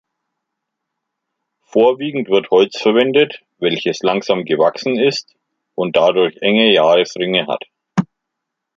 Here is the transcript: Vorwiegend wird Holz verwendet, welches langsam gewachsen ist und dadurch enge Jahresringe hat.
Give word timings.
Vorwiegend 1.61 2.27
wird 2.29 2.49
Holz 2.49 2.75
verwendet, 2.81 3.43
welches 3.59 3.99
langsam 3.99 4.45
gewachsen 4.45 4.97
ist 4.97 5.35
und 5.75 5.95
dadurch 5.95 6.37
enge 6.41 6.73
Jahresringe 6.73 7.45
hat. 7.45 7.61